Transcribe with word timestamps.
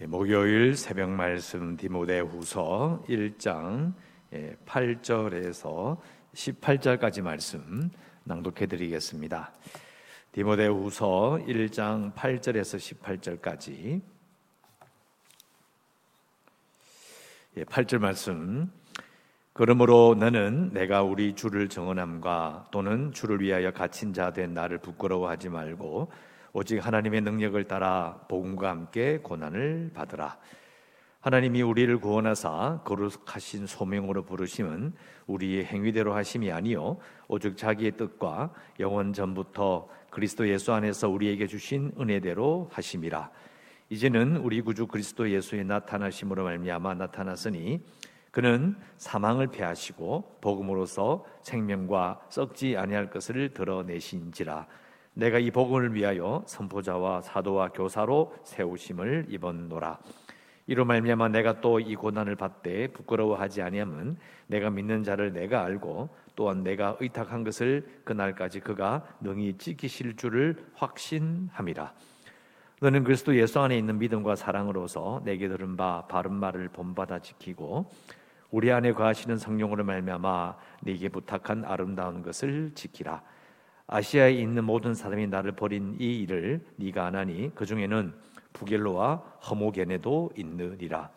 예, 0.00 0.06
목요일 0.06 0.76
새벽 0.76 1.08
말씀 1.10 1.76
디모데후서 1.76 3.04
1장 3.08 3.92
8절에서 4.66 5.96
예, 5.96 6.34
18절까지 6.34 7.22
말씀 7.22 7.90
낭독해 8.24 8.66
드리겠습니다. 8.66 9.52
디모데후서 10.32 11.38
1장 11.46 12.12
8절에서 12.12 12.98
18절까지 12.98 14.00
8절 17.54 17.94
예, 17.94 17.98
말씀 17.98 18.72
그러므로 19.52 20.16
너는 20.18 20.72
내가 20.72 21.04
우리 21.04 21.36
주를 21.36 21.68
정언함과 21.68 22.66
또는 22.72 23.12
주를 23.12 23.40
위하여 23.40 23.70
갇힌 23.70 24.12
자 24.12 24.32
된 24.32 24.54
나를 24.54 24.78
부끄러워하지 24.78 25.50
말고 25.50 26.10
오직 26.56 26.78
하나님의 26.86 27.22
능력을 27.22 27.64
따라 27.64 28.20
복음과 28.28 28.70
함께 28.70 29.18
고난을 29.18 29.90
받으라. 29.92 30.38
하나님이 31.18 31.62
우리를 31.62 31.98
구원하사 31.98 32.82
거룩하신 32.84 33.66
소명으로 33.66 34.22
부르심은 34.22 34.94
우리의 35.26 35.64
행위대로 35.64 36.14
하심이 36.14 36.52
아니요 36.52 36.98
오직 37.26 37.56
자기의 37.56 37.96
뜻과 37.96 38.52
영원 38.78 39.12
전부터 39.12 39.88
그리스도 40.10 40.48
예수 40.48 40.72
안에서 40.72 41.08
우리에게 41.08 41.48
주신 41.48 41.90
은혜대로 41.98 42.70
하심이라. 42.72 43.30
이제는 43.90 44.36
우리 44.36 44.60
구주 44.60 44.86
그리스도 44.86 45.28
예수의 45.28 45.64
나타나심으로 45.64 46.44
말미암아 46.44 46.94
나타났으니 46.94 47.80
그는 48.30 48.76
사망을 48.96 49.48
패하시고 49.48 50.38
복음으로서 50.40 51.24
생명과 51.42 52.26
썩지 52.28 52.76
아니할 52.76 53.10
것을 53.10 53.52
드러내신지라 53.54 54.68
내가 55.14 55.38
이 55.38 55.50
복음을 55.50 55.94
위하여 55.94 56.42
선포자와 56.46 57.22
사도와 57.22 57.68
교사로 57.68 58.34
세우심을 58.44 59.26
입었노라. 59.28 59.98
이로 60.66 60.84
말미암아 60.84 61.28
내가 61.28 61.60
또 61.60 61.78
이 61.78 61.94
고난을 61.94 62.36
받되 62.36 62.88
부끄러워하지 62.88 63.62
아니함은 63.62 64.16
내가 64.46 64.70
믿는 64.70 65.04
자를 65.04 65.32
내가 65.32 65.62
알고 65.64 66.08
또한 66.36 66.62
내가 66.62 66.96
의탁한 67.00 67.44
것을 67.44 67.86
그날까지 68.04 68.60
그가 68.60 69.06
능히 69.20 69.56
지키실 69.56 70.16
줄을 70.16 70.56
확신함이라. 70.74 71.92
너는 72.80 73.04
그리스도 73.04 73.36
예수 73.36 73.60
안에 73.60 73.78
있는 73.78 73.98
믿음과 73.98 74.36
사랑으로서 74.36 75.22
내게 75.24 75.48
들은 75.48 75.76
바 75.76 76.06
바른 76.08 76.34
말을 76.34 76.68
본받아 76.68 77.20
지키고 77.20 77.90
우리 78.50 78.72
안에 78.72 78.92
거하시는 78.92 79.36
성령으로 79.36 79.84
말미암아 79.84 80.56
네게 80.82 81.10
부탁한 81.10 81.64
아름다운 81.64 82.22
것을 82.22 82.72
지키라. 82.74 83.22
아시아에 83.86 84.32
있는 84.32 84.64
모든 84.64 84.94
사람이 84.94 85.26
나를 85.26 85.52
버린 85.52 85.96
이 86.00 86.20
일을 86.22 86.64
네가 86.76 87.06
안 87.06 87.16
하니 87.16 87.50
그 87.54 87.66
중에는 87.66 88.14
부겔로와 88.52 89.16
허모게네도 89.50 90.30
있느니라. 90.36 91.10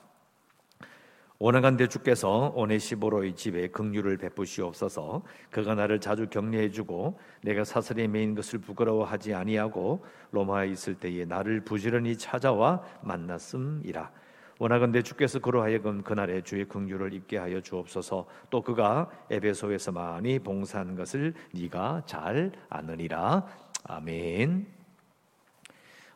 원하간 1.40 1.78
대 1.78 1.88
주께서 1.88 2.52
오네시보로의 2.56 3.36
집에 3.36 3.68
긍휼을 3.68 4.18
베푸시옵소서. 4.18 5.22
그가 5.52 5.76
나를 5.76 6.02
자주 6.02 6.28
격려해주고 6.28 7.20
내가 7.44 7.64
사슬에 7.64 8.08
매인 8.08 8.34
것을 8.34 8.60
부끄러워하지 8.60 9.36
아니하고 9.36 10.04
로마에 10.32 10.70
있을 10.70 10.96
때에 10.96 11.26
나를 11.26 11.62
부지런히 11.62 12.18
찾아와 12.18 12.82
만났음이라. 13.04 14.12
원하건대 14.60 15.04
주께서 15.04 15.40
그로 15.40 15.62
하여금 15.62 16.02
그날에 16.02 16.42
주의 16.42 16.66
긍휼을 16.66 17.14
입게 17.14 17.38
하여 17.38 17.62
주옵소서. 17.62 18.26
또 18.50 18.62
그가 18.62 19.10
에베소에서 19.30 19.92
많이 19.92 20.40
봉사한 20.40 20.96
것을 20.96 21.34
네가 21.54 22.04
잘 22.06 22.52
아느니라. 22.70 23.46
아멘. 23.84 24.66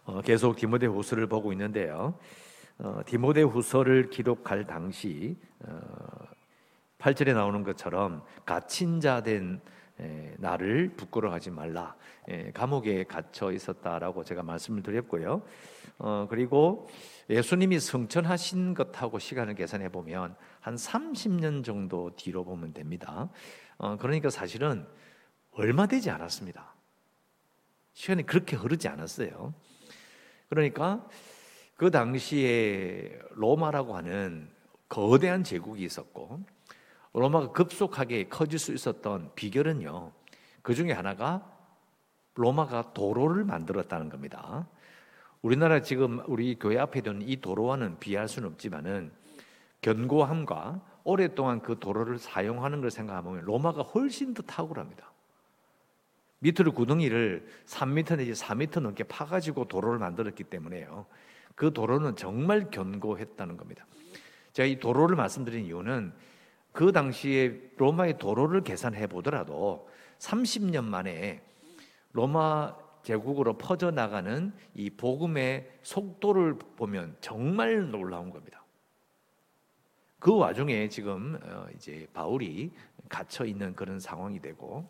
어, 0.06 0.22
계속 0.22 0.56
디모데후서를 0.56 1.28
보고 1.28 1.52
있는데요. 1.52 2.16
어, 2.80 3.02
디모데후서를 3.06 4.09
기록할 4.09 4.66
당시 4.66 5.38
어, 5.59 5.80
8절에 6.97 7.34
나오는 7.36 7.64
것처럼 7.64 8.23
갇힌 8.45 9.00
자된 9.00 9.62
나를 10.38 10.94
부끄러워하지 10.95 11.51
말라. 11.51 11.95
에, 12.28 12.51
감옥에 12.51 13.03
갇혀 13.03 13.51
있었다라고 13.51 14.23
제가 14.23 14.44
말씀을 14.44 14.84
드렸고요. 14.84 15.44
어, 15.97 16.28
그리고 16.29 16.88
예수님이 17.29 17.79
성천하신 17.79 18.73
것하고 18.73 19.19
시간을 19.19 19.56
계산해 19.56 19.89
보면 19.89 20.35
한 20.59 20.75
30년 20.75 21.63
정도 21.63 22.16
뒤로 22.16 22.44
보면 22.44 22.73
됩니다. 22.73 23.29
어, 23.78 23.97
그러니까 23.97 24.29
사실은 24.29 24.85
얼마 25.51 25.85
되지 25.85 26.09
않았습니다. 26.09 26.73
시간이 27.94 28.25
그렇게 28.25 28.56
흐르지 28.56 28.88
않았어요. 28.88 29.53
그러니까 30.50 31.07
그 31.75 31.91
당시에 31.91 33.18
로마라고 33.31 33.95
하는 33.95 34.50
거대한 34.88 35.44
제국이 35.44 35.83
있었고 35.83 36.44
로마가 37.13 37.51
급속하게 37.51 38.29
커질 38.29 38.59
수 38.59 38.73
있었던 38.73 39.31
비결은요. 39.35 40.11
그 40.61 40.73
중에 40.73 40.91
하나가 40.91 41.45
로마가 42.35 42.94
도로를 42.94 43.44
만들었다는 43.44 44.09
겁니다. 44.09 44.67
우리나라 45.41 45.81
지금 45.81 46.21
우리 46.27 46.57
교회 46.57 46.77
앞에 46.77 47.01
두는 47.01 47.27
이 47.27 47.41
도로와는 47.41 48.00
비할 48.00 48.27
수는 48.27 48.47
없지만은 48.50 49.11
견고함과 49.81 50.81
오랫동안 51.03 51.61
그 51.61 51.79
도로를 51.79 52.19
사용하는 52.19 52.81
걸 52.81 52.91
생각하면 52.91 53.41
로마가 53.41 53.81
훨씬 53.81 54.33
더 54.33 54.44
탁월합니다. 54.44 55.11
밑으로 56.39 56.71
구덩이를 56.71 57.47
3m 57.66 58.17
내지 58.17 58.33
4m 58.33 58.81
넘게 58.81 59.03
파가지고 59.05 59.67
도로를 59.67 60.00
만들었기 60.00 60.44
때문에요. 60.45 61.05
그 61.55 61.73
도로는 61.73 62.16
정말 62.16 62.69
견고했다는 62.71 63.57
겁니다. 63.57 63.85
제가 64.53 64.67
이 64.67 64.79
도로를 64.79 65.16
말씀드린 65.16 65.66
이유는 65.66 66.13
그 66.71 66.91
당시에 66.91 67.71
로마의 67.77 68.17
도로를 68.17 68.61
계산해 68.61 69.07
보더라도 69.07 69.89
30년 70.19 70.85
만에 70.85 71.41
로마 72.13 72.75
제국으로 73.03 73.57
퍼져 73.57 73.91
나가는 73.91 74.53
이 74.75 74.89
복음의 74.89 75.79
속도를 75.81 76.57
보면 76.75 77.17
정말 77.19 77.89
놀라운 77.89 78.29
겁니다. 78.29 78.63
그 80.19 80.37
와중에 80.37 80.87
지금 80.87 81.39
어, 81.43 81.65
이제 81.75 82.07
바울이 82.13 82.71
갇혀 83.09 83.43
있는 83.43 83.75
그런 83.75 83.99
상황이 83.99 84.39
되고 84.39 84.88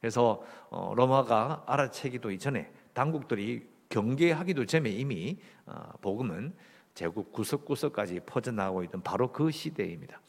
그래서 0.00 0.42
어, 0.70 0.92
로마가 0.96 1.62
알아채기도 1.66 2.32
이전에 2.32 2.72
당국들이 2.92 3.70
경계하기도 3.88 4.66
전에 4.66 4.90
이미 4.90 5.38
어, 5.66 5.92
복음은 6.00 6.52
제국 6.94 7.32
구석구석까지 7.32 8.20
퍼져나가고 8.26 8.82
있던 8.84 9.02
바로 9.02 9.30
그 9.30 9.52
시대입니다. 9.52 10.20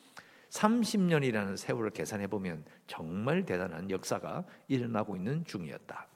30년이라는 0.54 1.58
세월을 1.58 1.90
계산해 1.92 2.28
보면 2.28 2.64
정말 2.86 3.44
대단한 3.44 3.90
역사가 3.90 4.46
일어나고 4.68 5.16
있는 5.16 5.44
중이었다. 5.46 6.08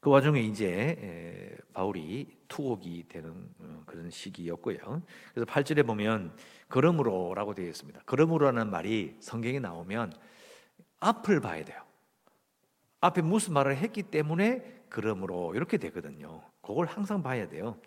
그 0.00 0.10
와중에 0.10 0.40
이제 0.40 1.56
바울이 1.72 2.36
투옥이 2.46 3.08
되는 3.08 3.48
어, 3.58 3.82
그런 3.86 4.10
시기였고요. 4.10 5.02
그래서 5.32 5.50
8절에 5.50 5.86
보면 5.86 6.36
그러므로라고 6.68 7.54
되어 7.54 7.66
있습니다. 7.66 8.02
그러므로라는 8.04 8.70
말이 8.70 9.16
성경에 9.20 9.58
나오면 9.58 10.12
앞을 11.00 11.40
봐야 11.40 11.64
돼요. 11.64 11.82
앞에 13.00 13.22
무슨 13.22 13.54
말을 13.54 13.76
했기 13.76 14.02
때문에 14.02 14.82
그러므로 14.88 15.54
이렇게 15.54 15.78
되거든요. 15.78 16.42
그걸 16.60 16.86
항상 16.86 17.22
봐야 17.22 17.48
돼요. 17.48 17.78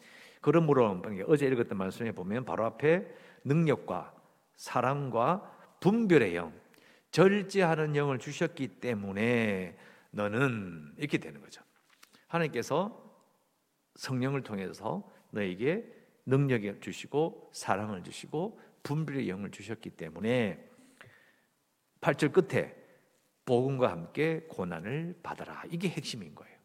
그러므로 0.41 1.01
어제 1.27 1.47
읽었던 1.47 1.77
말씀에 1.77 2.11
보면 2.11 2.45
바로 2.45 2.65
앞에 2.65 3.07
능력과 3.43 4.16
사랑과 4.57 5.55
분별의 5.79 6.35
영, 6.35 6.53
절제하는 7.11 7.95
영을 7.95 8.19
주셨기 8.19 8.79
때문에 8.79 9.77
너는 10.11 10.95
이렇게 10.97 11.17
되는 11.17 11.39
거죠. 11.39 11.61
하나님께서 12.27 13.03
성령을 13.95 14.43
통해서 14.43 15.09
너에게 15.31 15.85
능력을 16.25 16.81
주시고 16.81 17.51
사랑을 17.53 18.03
주시고 18.03 18.59
분별의 18.83 19.29
영을 19.29 19.51
주셨기 19.51 19.91
때문에 19.91 20.69
8절 22.01 22.33
끝에 22.33 22.75
복음과 23.45 23.89
함께 23.89 24.41
고난을 24.49 25.19
받아라. 25.23 25.63
이게 25.69 25.87
핵심인 25.89 26.35
거예요. 26.35 26.57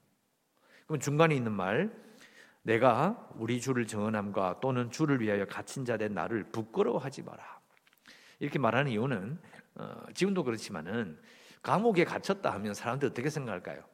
그럼 0.87 1.01
중간에 1.01 1.35
있는 1.35 1.53
말 1.53 1.93
내가 2.63 3.29
우리 3.37 3.61
주를 3.61 3.87
정언함과 3.87 4.61
또는 4.61 4.91
주를 4.91 5.21
위하여 5.21 5.47
갇힌 5.47 5.85
자 5.85 5.97
된 5.97 6.15
나를 6.15 6.45
부끄러워하지 6.51 7.23
마라. 7.23 7.62
이렇게 8.43 8.59
말하는 8.59 8.91
이유는 8.91 9.39
어, 9.77 9.95
지금도 10.15 10.43
그렇지만은 10.43 11.17
감옥에 11.63 12.03
갇혔다 12.03 12.53
하면 12.55 12.75
사람들 12.75 13.11
어떻게 13.11 13.31
생각할까요? 13.31 13.85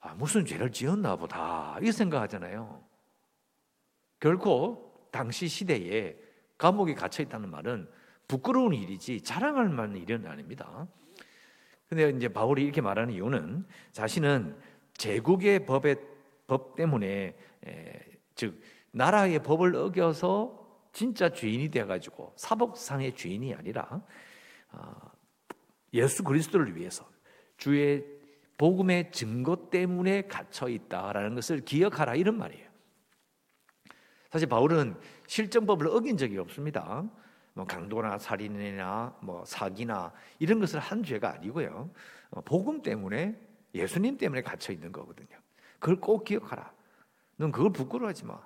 아, 0.00 0.14
무슨 0.14 0.46
죄를 0.46 0.72
지었나 0.72 1.16
보다 1.16 1.76
이 1.82 1.92
생각하잖아요. 1.92 2.82
결코 4.20 5.06
당시 5.12 5.48
시대에 5.48 6.16
감옥에 6.56 6.94
갇혀 6.94 7.22
있다는 7.22 7.50
말은 7.50 7.86
부끄러운 8.26 8.72
일이지 8.72 9.20
자랑할 9.20 9.68
만한 9.68 9.98
일은 9.98 10.26
아닙니다. 10.26 10.86
근데 11.86 12.08
이제 12.08 12.28
바울이 12.28 12.64
이렇게 12.64 12.80
말하는 12.80 13.12
이유는 13.12 13.66
자신은 13.92 14.58
제국의 14.94 15.66
법의 15.66 15.96
법 16.46 16.74
때문에 16.74 17.36
에, 17.66 18.00
즉 18.34 18.62
나라의 18.92 19.42
법을 19.42 19.76
어겨서 19.76 20.63
진짜 20.94 21.28
주인이 21.28 21.70
되어가지고 21.70 22.32
사복상의 22.36 23.14
주인이 23.14 23.52
아니라 23.52 24.00
아, 24.70 24.94
예수 25.92 26.22
그리스도를 26.22 26.76
위해서 26.76 27.06
주의 27.56 28.04
복음의 28.56 29.10
증거 29.10 29.68
때문에 29.70 30.22
갇혀 30.22 30.68
있다라는 30.68 31.34
것을 31.34 31.64
기억하라 31.64 32.14
이런 32.14 32.38
말이에요. 32.38 32.70
사실 34.30 34.48
바울은 34.48 34.96
실정법을 35.26 35.88
어긴 35.88 36.16
적이 36.16 36.38
없습니다. 36.38 37.04
뭐 37.54 37.64
강도나 37.64 38.16
살인이나 38.16 39.16
뭐 39.20 39.44
사기나 39.44 40.12
이런 40.38 40.60
것을 40.60 40.78
한 40.78 41.02
죄가 41.02 41.34
아니고요. 41.34 41.90
어, 42.30 42.40
복음 42.42 42.82
때문에 42.82 43.36
예수님 43.74 44.16
때문에 44.16 44.42
갇혀 44.42 44.72
있는 44.72 44.92
거거든요. 44.92 45.36
그걸 45.80 45.96
꼭 45.96 46.24
기억하라. 46.24 46.72
넌 47.36 47.50
그걸 47.50 47.72
부끄러워하지 47.72 48.26
마. 48.26 48.40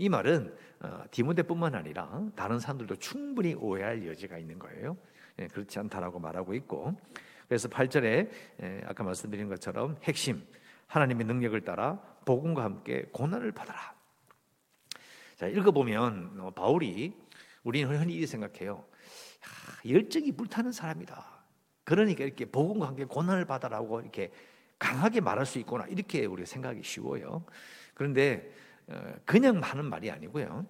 이 0.00 0.08
말은 0.08 0.56
어, 0.80 1.04
디모데뿐만 1.10 1.74
아니라 1.74 2.26
다른 2.34 2.58
사람들도 2.58 2.96
충분히 2.96 3.52
오해할 3.52 4.06
여지가 4.06 4.38
있는 4.38 4.58
거예요. 4.58 4.96
예, 5.38 5.46
그렇지 5.46 5.78
않다라고 5.78 6.18
말하고 6.18 6.54
있고 6.54 6.98
그래서 7.46 7.68
8절에 7.68 8.30
예, 8.62 8.80
아까 8.86 9.04
말씀드린 9.04 9.50
것처럼 9.50 9.98
핵심 10.02 10.42
하나님의 10.86 11.26
능력을 11.26 11.60
따라 11.60 12.00
복음과 12.24 12.64
함께 12.64 13.04
고난을 13.12 13.52
받아라. 13.52 13.94
자 15.36 15.46
읽어보면 15.48 16.38
어, 16.40 16.50
바울이 16.52 17.14
우리는 17.62 17.94
흔히 17.94 18.26
생각해요. 18.26 18.82
열정이 19.86 20.32
불타는 20.32 20.72
사람이다. 20.72 21.44
그러니까 21.84 22.24
이렇게 22.24 22.46
복음과 22.46 22.86
함께 22.86 23.04
고난을 23.04 23.44
받아라고 23.44 24.00
이렇게 24.00 24.32
강하게 24.78 25.20
말할 25.20 25.44
수 25.44 25.58
있구나 25.58 25.84
이렇게 25.88 26.24
우리가 26.24 26.46
생각이 26.46 26.82
쉬워요. 26.82 27.44
그런데 27.92 28.50
어, 28.50 28.69
그냥 29.24 29.60
하는 29.60 29.84
말이 29.84 30.10
아니고요. 30.10 30.66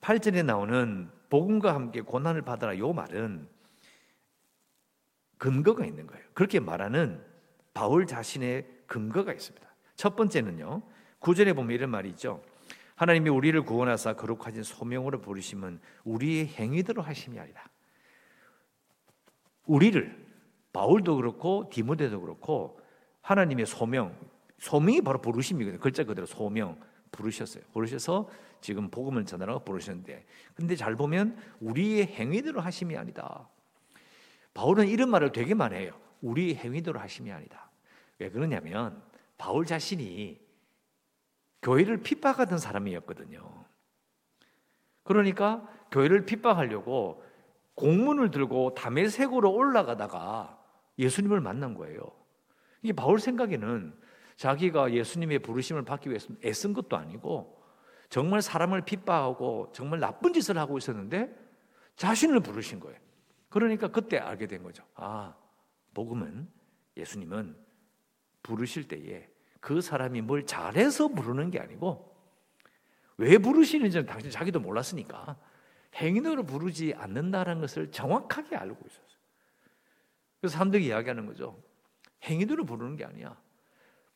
8절에 0.00 0.44
나오는 0.44 1.10
복음과 1.30 1.74
함께 1.74 2.00
고난을 2.00 2.42
받아라 2.42 2.78
요 2.78 2.92
말은 2.92 3.48
근거가 5.38 5.84
있는 5.84 6.06
거예요. 6.06 6.24
그렇게 6.34 6.60
말하는 6.60 7.22
바울 7.72 8.06
자신의 8.06 8.66
근거가 8.86 9.32
있습니다. 9.32 9.66
첫 9.96 10.16
번째는요. 10.16 10.82
구절에 11.18 11.52
보면 11.52 11.74
이런 11.74 11.90
말이 11.90 12.10
있죠. 12.10 12.42
하나님이 12.96 13.30
우리를 13.30 13.60
구원하사 13.62 14.14
거룩하신 14.14 14.62
소명으로 14.62 15.20
부르심은 15.20 15.80
우리의 16.04 16.46
행위대로 16.46 17.02
하심이 17.02 17.38
아니라 17.38 17.64
우리를 19.66 20.24
바울도 20.72 21.16
그렇고 21.16 21.68
디모데도 21.72 22.20
그렇고 22.20 22.80
하나님의 23.22 23.66
소명 23.66 24.16
소명이 24.58 25.00
바로 25.00 25.20
부르심이거든요. 25.20 25.80
글자 25.80 26.04
그대로 26.04 26.26
소명 26.26 26.78
부르셨어요. 27.14 27.64
부르셔서 27.72 28.28
지금 28.60 28.90
복음을 28.90 29.24
전하라고 29.24 29.64
부르셨는데 29.64 30.26
근데 30.54 30.76
잘 30.76 30.96
보면 30.96 31.36
우리의 31.60 32.06
행위대로 32.06 32.60
하심이 32.60 32.96
아니다. 32.96 33.48
바울은 34.52 34.88
이런 34.88 35.10
말을 35.10 35.32
되게 35.32 35.54
많이 35.54 35.76
해요. 35.76 35.98
우리 36.20 36.54
행위대로 36.54 36.98
하심이 37.00 37.30
아니다. 37.32 37.70
왜 38.18 38.30
그러냐면 38.30 39.02
바울 39.36 39.66
자신이 39.66 40.40
교회를 41.62 41.98
핍박하던 41.98 42.58
사람이었거든요. 42.58 43.64
그러니까 45.02 45.68
교회를 45.90 46.24
핍박하려고 46.24 47.22
공문을 47.74 48.30
들고 48.30 48.74
담에색으로 48.74 49.52
올라가다가 49.52 50.58
예수님을 50.98 51.40
만난 51.40 51.74
거예요. 51.74 52.00
이게 52.82 52.92
바울 52.92 53.18
생각에는 53.18 53.94
자기가 54.36 54.92
예수님의 54.92 55.40
부르심을 55.40 55.84
받기 55.84 56.08
위해서 56.08 56.28
애쓴 56.44 56.72
것도 56.72 56.96
아니고 56.96 57.62
정말 58.08 58.42
사람을 58.42 58.82
핍박하고 58.82 59.72
정말 59.72 60.00
나쁜 60.00 60.32
짓을 60.32 60.58
하고 60.58 60.78
있었는데 60.78 61.34
자신을 61.96 62.40
부르신 62.40 62.80
거예요. 62.80 62.98
그러니까 63.48 63.88
그때 63.88 64.18
알게 64.18 64.46
된 64.46 64.62
거죠. 64.62 64.84
아, 64.94 65.34
복음은 65.94 66.48
예수님은 66.96 67.56
부르실 68.42 68.88
때에 68.88 69.28
그 69.60 69.80
사람이 69.80 70.20
뭘 70.20 70.44
잘해서 70.44 71.08
부르는 71.08 71.50
게 71.50 71.60
아니고 71.60 72.14
왜 73.16 73.38
부르시는지는 73.38 74.06
당신 74.06 74.30
자기도 74.30 74.60
몰랐으니까 74.60 75.36
행위로 75.94 76.44
부르지 76.44 76.94
않는다는 76.96 77.60
것을 77.60 77.90
정확하게 77.90 78.56
알고 78.56 78.86
있었어요. 78.86 79.04
그래서 80.40 80.54
사람들이 80.54 80.86
이야기하는 80.86 81.26
거죠. 81.26 81.62
행위로 82.24 82.64
부르는 82.64 82.96
게 82.96 83.04
아니야. 83.04 83.40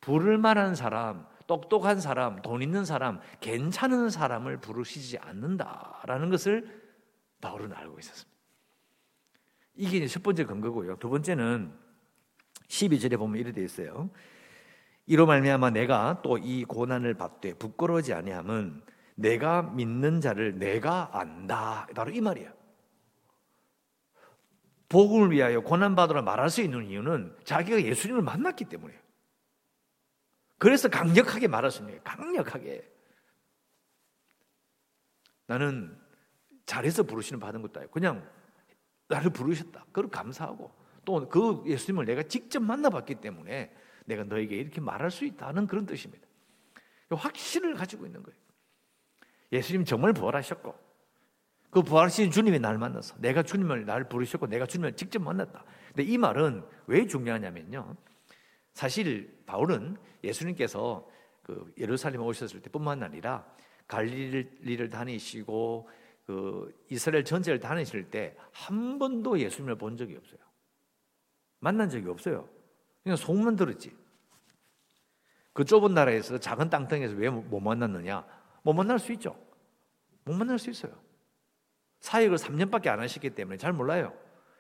부를 0.00 0.38
만한 0.38 0.74
사람, 0.74 1.26
똑똑한 1.46 2.00
사람, 2.00 2.42
돈 2.42 2.62
있는 2.62 2.84
사람, 2.84 3.20
괜찮은 3.40 4.10
사람을 4.10 4.58
부르시지 4.58 5.18
않는다라는 5.18 6.30
것을 6.30 6.82
바울은 7.40 7.72
알고 7.72 7.98
있었습니다. 7.98 8.38
이게 9.74 10.06
첫 10.06 10.22
번째 10.22 10.44
근거고요. 10.44 10.96
두 10.96 11.08
번째는 11.08 11.72
12절에 12.68 13.16
보면 13.16 13.36
이렇게 13.38 13.52
되어 13.52 13.64
있어요. 13.64 14.10
이로 15.06 15.24
말미암아 15.24 15.70
내가 15.70 16.20
또 16.22 16.36
이 16.36 16.64
고난을 16.64 17.14
받되 17.14 17.54
부끄러워지 17.54 18.12
아니함은 18.12 18.82
내가 19.14 19.62
믿는 19.62 20.20
자를 20.20 20.58
내가 20.58 21.10
안다. 21.12 21.86
바로 21.94 22.10
이 22.10 22.20
말이에요. 22.20 22.52
복음을 24.88 25.32
위하여 25.32 25.60
고난 25.60 25.94
받으라 25.94 26.22
말할 26.22 26.50
수 26.50 26.62
있는 26.62 26.86
이유는 26.86 27.36
자기가 27.44 27.82
예수님을 27.82 28.22
만났기 28.22 28.66
때문이에요. 28.66 29.00
그래서 30.58 30.88
강력하게 30.88 31.48
말할 31.48 31.70
수 31.70 31.78
있는 31.78 31.92
거예요. 31.92 32.02
강력하게. 32.04 32.92
나는 35.46 35.98
잘해서 36.66 37.04
부르시는 37.04 37.40
받은 37.40 37.62
것도 37.62 37.80
아니고 37.80 37.92
그냥 37.92 38.28
나를 39.08 39.30
부르셨다. 39.30 39.86
그걸 39.86 40.10
감사하고 40.10 40.70
또 41.04 41.28
그 41.28 41.62
예수님을 41.64 42.04
내가 42.04 42.22
직접 42.22 42.60
만나봤기 42.60 43.16
때문에 43.16 43.74
내가 44.04 44.24
너에게 44.24 44.56
이렇게 44.56 44.80
말할 44.80 45.10
수 45.10 45.24
있다는 45.24 45.66
그런 45.66 45.86
뜻입니다. 45.86 46.26
확신을 47.10 47.74
가지고 47.74 48.04
있는 48.04 48.22
거예요. 48.22 48.38
예수님 49.52 49.84
정말 49.84 50.12
부활하셨고 50.12 50.88
그 51.70 51.82
부활하신 51.82 52.30
주님이 52.30 52.58
나를 52.58 52.78
만나서 52.78 53.16
내가 53.18 53.42
주님을 53.42 53.86
나를 53.86 54.08
부르셨고 54.08 54.46
내가 54.46 54.66
주님을 54.66 54.96
직접 54.96 55.22
만났다. 55.22 55.64
근데 55.88 56.02
이 56.02 56.18
말은 56.18 56.62
왜 56.86 57.06
중요하냐면요. 57.06 57.96
사실 58.78 59.42
바울은 59.44 59.96
예수님께서 60.22 61.04
그 61.42 61.74
예루살렘에 61.78 62.22
오셨을 62.22 62.62
때뿐만 62.62 63.02
아니라 63.02 63.44
갈릴리를 63.88 64.88
다니시고 64.88 65.88
그 66.24 66.72
이스라엘 66.88 67.24
전체를 67.24 67.58
다니실 67.58 68.08
때 68.08 68.36
한 68.52 69.00
번도 69.00 69.40
예수님을 69.40 69.74
본 69.74 69.96
적이 69.96 70.14
없어요. 70.14 70.38
만난 71.58 71.90
적이 71.90 72.08
없어요. 72.08 72.48
그냥 73.02 73.16
소문만 73.16 73.56
들었지. 73.56 73.96
그 75.52 75.64
좁은 75.64 75.92
나라에서 75.92 76.38
작은 76.38 76.70
땅덩이에서 76.70 77.16
왜 77.16 77.30
못 77.30 77.58
만났느냐? 77.58 78.24
못 78.62 78.74
만날 78.74 79.00
수 79.00 79.10
있죠. 79.14 79.36
못 80.22 80.34
만날 80.34 80.56
수 80.56 80.70
있어요. 80.70 80.92
사역을 81.98 82.36
3년밖에 82.38 82.86
안 82.86 83.00
하셨기 83.00 83.30
때문에 83.30 83.56
잘 83.56 83.72
몰라요. 83.72 84.16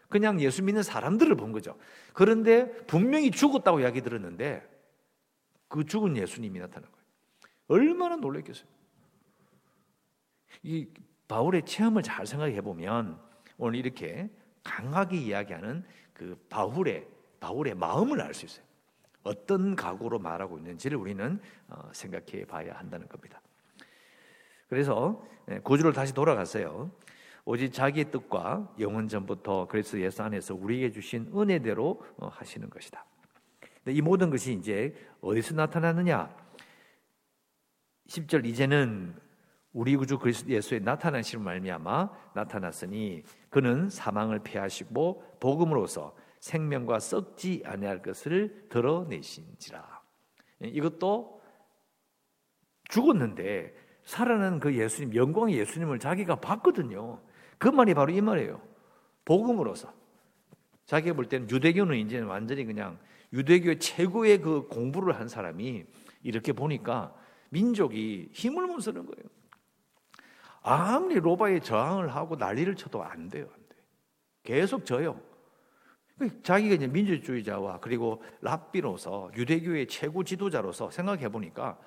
그냥 0.08 0.40
예수 0.40 0.62
믿는 0.62 0.82
사람들을 0.82 1.34
본 1.36 1.52
거죠. 1.52 1.76
그런데 2.12 2.70
분명히 2.86 3.30
죽었다고 3.30 3.80
이야기 3.80 4.00
들었는데 4.00 4.66
그 5.68 5.84
죽은 5.84 6.16
예수님이 6.16 6.58
나타난 6.60 6.90
거예요. 6.90 7.04
얼마나 7.68 8.16
놀랐겠어요. 8.16 8.66
이 10.62 10.88
바울의 11.28 11.66
체험을 11.66 12.02
잘 12.02 12.26
생각해 12.26 12.62
보면 12.62 13.20
오늘 13.58 13.78
이렇게 13.78 14.30
강하게 14.64 15.18
이야기하는 15.18 15.84
그 16.14 16.36
바울의 16.48 17.06
바울의 17.40 17.74
마음을 17.74 18.20
알 18.20 18.34
수 18.34 18.46
있어요. 18.46 18.64
어떤 19.22 19.76
각오로 19.76 20.18
말하고 20.18 20.58
있는지를 20.58 20.96
우리는 20.96 21.40
어, 21.68 21.90
생각해 21.92 22.46
봐야 22.46 22.74
한다는 22.78 23.06
겁니다. 23.08 23.40
그래서 24.68 25.22
예, 25.50 25.58
구주를 25.58 25.92
다시 25.92 26.14
돌아갔어요. 26.14 26.90
오직 27.50 27.72
자기의 27.72 28.10
뜻과 28.10 28.74
영원 28.78 29.08
전부터 29.08 29.68
그리스도 29.68 29.98
예수 30.02 30.22
안에서 30.22 30.54
우리에게 30.54 30.90
주신 30.90 31.32
은혜대로 31.34 31.98
어, 32.18 32.28
하시는 32.28 32.68
것이다. 32.68 33.02
이 33.86 34.02
모든 34.02 34.28
것이 34.28 34.52
이제 34.52 34.94
어디서 35.22 35.54
나타나느냐? 35.54 36.28
10절 38.06 38.44
이제는 38.44 39.14
우리 39.72 39.96
구주 39.96 40.18
그리스도 40.18 40.50
예수의 40.50 40.82
나타나심을 40.82 41.42
말미암아 41.42 42.10
나타났으니 42.34 43.22
그는 43.48 43.88
사망을 43.88 44.40
피하시고 44.40 45.38
복음으로서 45.40 46.14
생명과 46.40 47.00
썩지 47.00 47.62
아니할 47.64 48.02
것을 48.02 48.66
드러내신지라. 48.68 50.02
이것도 50.60 51.40
죽었는데 52.90 53.74
살아난 54.04 54.60
그 54.60 54.74
예수님 54.74 55.14
영광의 55.14 55.56
예수님을 55.56 55.98
자기가 55.98 56.36
봤거든요. 56.36 57.22
그 57.58 57.68
말이 57.68 57.94
바로 57.94 58.12
이 58.12 58.20
말이에요. 58.20 58.60
복음으로서 59.24 59.92
자기가 60.86 61.14
볼 61.14 61.26
때는 61.26 61.50
유대교는 61.50 61.98
이제 61.98 62.20
완전히 62.20 62.64
그냥 62.64 62.98
유대교의 63.32 63.78
최고의 63.78 64.40
그 64.40 64.68
공부를 64.68 65.18
한 65.18 65.28
사람이 65.28 65.84
이렇게 66.22 66.52
보니까 66.52 67.14
민족이 67.50 68.30
힘을 68.32 68.66
못 68.66 68.80
쓰는 68.80 69.04
거예요. 69.04 69.28
아무리 70.62 71.16
로바에 71.16 71.60
저항을 71.60 72.14
하고 72.14 72.36
난리를 72.36 72.74
쳐도 72.76 73.02
안 73.02 73.28
돼요. 73.28 73.48
안 73.52 73.60
돼. 73.68 73.76
계속 74.42 74.84
져요. 74.84 75.20
자기가 76.42 76.74
이제 76.74 76.86
민주주의자와 76.86 77.80
그리고 77.80 78.22
랍비로서 78.40 79.30
유대교의 79.36 79.86
최고 79.86 80.24
지도자로서 80.24 80.90
생각해 80.90 81.28
보니까 81.28 81.78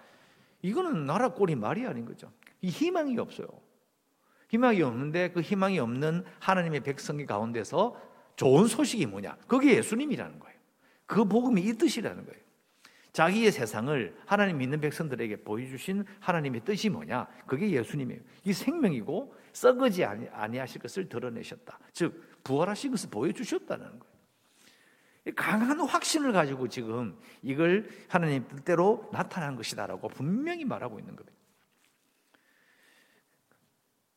이거는 0.61 1.05
나라 1.05 1.29
꼴이 1.29 1.55
말이 1.55 1.85
아닌 1.85 2.05
거죠. 2.05 2.31
이 2.61 2.69
희망이 2.69 3.17
없어요. 3.17 3.47
희망이 4.51 4.81
없는데 4.81 5.31
그 5.31 5.39
희망이 5.39 5.79
없는 5.79 6.25
하나님의 6.39 6.81
백성의 6.81 7.25
가운데서 7.25 7.96
좋은 8.36 8.67
소식이 8.67 9.05
뭐냐? 9.05 9.38
그게 9.48 9.77
예수님이라는 9.77 10.39
거예요. 10.39 10.60
그 11.05 11.24
복음이 11.24 11.62
이 11.62 11.74
뜻이라는 11.74 12.25
거예요. 12.25 12.41
자기의 13.13 13.53
세상을 13.53 14.17
하나님 14.25 14.58
믿는 14.58 14.81
백성들에게 14.81 15.43
보여주신 15.43 16.03
하나님의 16.20 16.65
뜻이 16.65 16.89
뭐냐? 16.89 17.27
그게 17.48 17.72
예수님이에요. 17.72 18.22
이 18.43 18.51
생명이고 18.51 19.34
썩어지 19.53 20.03
아니하실 20.03 20.81
것을 20.81 21.08
드러내셨다. 21.08 21.79
즉 21.93 22.41
부활하신 22.43 22.91
것을 22.91 23.10
보여주셨다는 23.10 23.86
거예요. 23.86 24.12
강한 25.34 25.79
확신을 25.79 26.34
가지고 26.34 26.67
지금 26.67 27.17
이걸 27.41 27.88
하나님 28.10 28.46
뜻대로 28.50 29.10
나타난 29.13 29.55
것이다라고 29.55 30.10
분명히 30.10 30.65
말하고 30.65 31.00
있는 31.00 31.15
겁니다. 31.15 31.40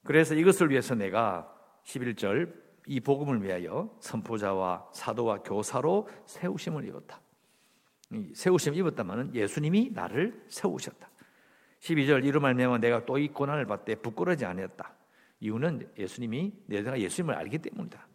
그래서 0.04 0.34
이것을 0.34 0.70
위해서 0.70 0.94
내가 0.94 1.50
11절 1.84 2.52
이 2.87 3.00
복음을 3.00 3.42
위하여 3.42 3.90
선포자와 4.00 4.90
사도와 4.92 5.42
교사로 5.42 6.08
세우심을 6.26 6.87
입었다. 6.87 7.20
세우심 8.34 8.75
입었다마는 8.75 9.34
예수님이 9.34 9.90
나를 9.92 10.44
세우셨다. 10.49 11.08
12절 11.80 12.25
이로 12.25 12.40
말미암아 12.40 12.78
내가 12.78 13.04
또 13.04 13.18
이 13.18 13.28
고난을 13.28 13.66
받되 13.66 13.96
부끄러지 13.96 14.44
아니었다. 14.44 14.94
이유는 15.40 15.90
예수님이 15.99 16.52
내가 16.66 16.99
예수님을 16.99 17.34
알기 17.34 17.58
때문이다. 17.58 18.06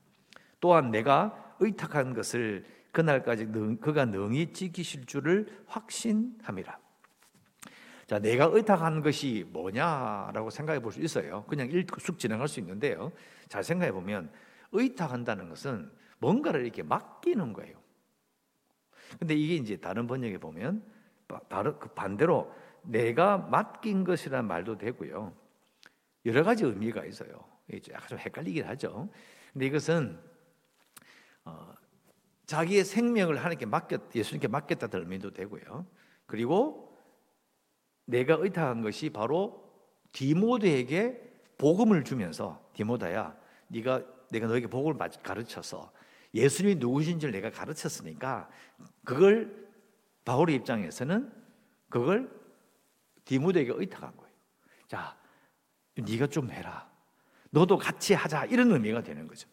또한 0.59 0.91
내가 0.91 1.55
의탁한 1.59 2.13
것을 2.13 2.65
그날까지 2.91 3.45
그가 3.81 4.05
능히 4.05 4.51
지키실 4.53 5.05
줄을 5.05 5.47
확신함이라. 5.67 6.79
자, 8.09 8.17
내가 8.17 8.45
의탁한 8.51 9.03
것이 9.03 9.45
뭐냐라고 9.49 10.49
생각해 10.49 10.79
볼 10.79 10.91
수 10.91 10.99
있어요. 10.99 11.45
그냥 11.45 11.69
쑥 11.99 12.17
진행할 12.17 12.47
수 12.47 12.59
있는데요. 12.59 13.11
잘 13.47 13.63
생각해 13.63 13.91
보면 13.91 14.31
의탁한다는 14.71 15.47
것은 15.47 15.91
뭔가를 16.17 16.63
이렇게 16.63 16.81
맡기는 16.81 17.53
거예요. 17.53 17.77
근데 19.19 19.35
이게 19.35 19.53
이제 19.57 19.77
다른 19.77 20.07
번역에 20.07 20.39
보면 20.39 20.83
바로 21.49 21.77
그 21.77 21.89
반대로 21.89 22.51
내가 22.81 23.37
맡긴 23.37 24.05
것이라는 24.05 24.43
말도 24.47 24.79
되고요. 24.79 25.31
여러 26.25 26.43
가지 26.43 26.63
의미가 26.63 27.05
있어요. 27.05 27.29
약간 27.91 28.07
좀 28.07 28.17
헷갈리긴 28.17 28.65
하죠. 28.65 29.07
근데 29.53 29.67
이것은 29.67 30.19
어, 31.45 31.75
자기의 32.47 32.85
생명을 32.85 33.37
하나님께 33.37 33.67
맡겼 33.67 34.15
예수님께 34.15 34.47
맡겼다는 34.47 35.01
의미도 35.01 35.29
되고요. 35.29 35.85
그리고 36.25 36.88
내가 38.09 38.37
의탁한 38.39 38.81
것이 38.81 39.11
바로 39.11 39.63
디모데에게 40.13 41.31
복음을 41.57 42.03
주면서 42.03 42.67
디모다야, 42.73 43.37
네가 43.67 44.03
내가 44.31 44.47
너에게 44.47 44.67
복음을 44.67 44.97
가르쳐서 45.21 45.91
예수님이 46.33 46.75
누구신지를 46.75 47.31
내가 47.31 47.51
가르쳤으니까 47.51 48.49
그걸 49.03 49.69
바울의 50.25 50.55
입장에서는 50.55 51.31
그걸 51.89 52.29
디모데에게 53.25 53.73
의탁한 53.75 54.15
거예요. 54.15 54.33
자, 54.87 55.15
네가 55.95 56.27
좀 56.27 56.49
해라. 56.49 56.89
너도 57.51 57.77
같이 57.77 58.13
하자. 58.13 58.45
이런 58.45 58.71
의미가 58.71 59.03
되는 59.03 59.27
거죠. 59.27 59.47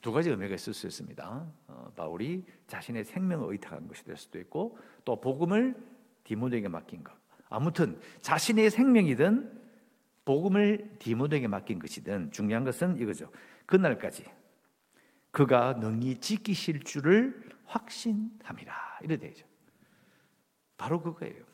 두 0.00 0.12
가지 0.12 0.30
의미가 0.30 0.54
있을 0.54 0.72
수 0.72 0.86
있습니다. 0.86 1.52
어, 1.66 1.92
바울이 1.96 2.44
자신의 2.66 3.04
생명을 3.04 3.52
의탁한 3.52 3.88
것이 3.88 4.04
될 4.04 4.16
수도 4.16 4.38
있고 4.38 4.78
또 5.04 5.20
복음을 5.20 5.74
디모데에게 6.24 6.68
맡긴 6.68 7.04
것. 7.04 7.23
아무튼 7.54 8.00
자신의 8.20 8.70
생명이든 8.70 9.62
복음을 10.24 10.96
디모데에게 10.98 11.46
맡긴 11.46 11.78
것이든 11.78 12.32
중요한 12.32 12.64
것은 12.64 12.98
이거죠. 12.98 13.30
그날까지 13.66 14.24
그가 15.30 15.74
능히 15.74 16.18
지키실 16.18 16.82
줄을 16.82 17.48
확신함이라. 17.66 18.98
이래 19.02 19.16
되죠. 19.16 19.46
바로 20.76 21.00
그거예요. 21.00 21.44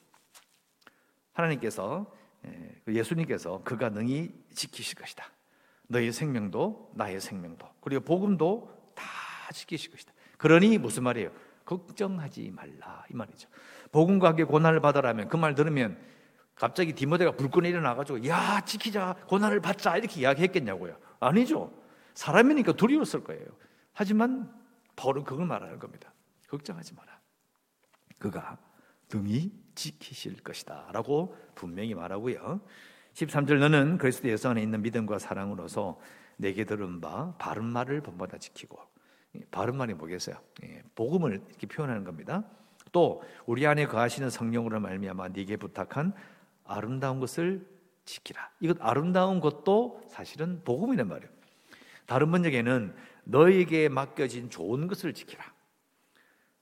하나님께서 1.33 2.15
예, 2.47 2.81
그 2.85 2.95
예수님께서 2.95 3.63
그가 3.63 3.91
능히 3.91 4.33
지키실 4.55 4.99
것이다. 4.99 5.25
너의 5.89 6.13
생명도 6.13 6.93
나의 6.95 7.21
생명도 7.21 7.69
그리고 7.81 8.05
복음도 8.05 8.93
다 8.95 9.05
지키실 9.53 9.91
것이다. 9.91 10.13
그러니 10.39 10.79
무슨 10.79 11.03
말이에요? 11.03 11.31
걱정하지 11.65 12.51
말라 12.53 13.05
이 13.11 13.15
말이죠. 13.15 13.49
복음과 13.93 14.29
함께 14.29 14.45
고난을 14.45 14.81
받아라면 14.81 15.29
그 15.29 15.37
말 15.37 15.55
들으면 15.55 15.99
갑자기 16.55 16.93
디모데가 16.93 17.33
불끈 17.33 17.65
일어나가지고 17.65 18.27
야 18.27 18.61
지키자 18.65 19.17
고난을 19.27 19.61
받자 19.61 19.97
이렇게 19.97 20.21
이야기했겠냐고요? 20.21 20.97
아니죠. 21.19 21.73
사람이니까 22.15 22.73
두려웠을 22.73 23.25
거예요. 23.25 23.47
하지만 23.93 24.53
바울은 24.97 25.25
그걸 25.25 25.47
말하는 25.47 25.79
겁니다. 25.79 26.13
걱정하지 26.49 26.95
마라. 26.95 27.19
그가 28.19 28.59
등이 29.09 29.51
지키실 29.75 30.43
것이다. 30.43 30.91
라고 30.93 31.35
분명히 31.55 31.95
말하고요. 31.95 32.61
13절 33.15 33.59
너는 33.59 33.97
그리스도 33.99 34.29
예수 34.29 34.49
안에 34.49 34.63
있는 34.63 34.83
믿음과 34.83 35.19
사랑으로서 35.19 35.99
내게 36.37 36.65
들은 36.65 37.01
바 37.01 37.35
바른 37.39 37.65
말을 37.65 38.03
본받아 38.03 38.39
지키고 38.39 38.79
바른 39.51 39.77
말이 39.77 39.95
뭐겠어요? 39.95 40.37
예, 40.65 40.83
복음을 40.95 41.43
이렇게 41.49 41.67
표현하는 41.67 42.05
겁니다. 42.05 42.45
또 42.93 43.23
우리 43.47 43.67
안에 43.67 43.87
거하시는 43.87 44.31
성령으로 44.31 44.81
말미암아 44.81 45.29
네게 45.29 45.57
부탁한 45.57 46.13
아름다운 46.65 47.21
것을 47.21 47.67
지키라. 48.05 48.51
이것 48.61 48.77
아름다운 48.81 49.41
것도 49.41 50.03
사실은 50.09 50.63
복음이란 50.65 51.09
말이에요. 51.09 51.31
다른 52.07 52.31
번역에는 52.31 52.95
너에게 53.25 53.89
맡겨진 53.89 54.51
좋은 54.51 54.87
것을 54.89 55.15
지키라. 55.15 55.45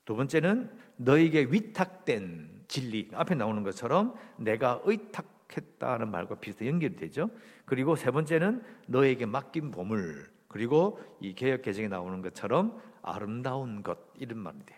두 0.05 0.17
번째는 0.17 0.71
너에게 0.97 1.47
위탁된 1.51 2.65
진리 2.69 3.09
앞에 3.15 3.35
나오는 3.35 3.63
것처럼 3.63 4.15
내가 4.37 4.81
의탁했다는 4.85 6.11
말과 6.11 6.37
비슷하게 6.37 6.71
연결이 6.71 6.97
되죠. 6.97 7.31
그리고 7.65 7.97
세 7.97 8.11
번째는 8.11 8.63
너에게 8.87 9.27
맡긴 9.27 9.71
보물 9.71 10.31
그리고 10.49 11.01
이 11.21 11.35
개혁 11.35 11.63
개정에 11.63 11.89
나오는 11.89 12.21
것처럼 12.23 12.81
아름다운 13.03 13.83
것 13.83 13.99
이런 14.19 14.43
돼요. 14.65 14.78